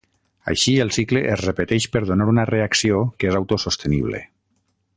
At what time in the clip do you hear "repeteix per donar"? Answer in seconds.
1.45-2.27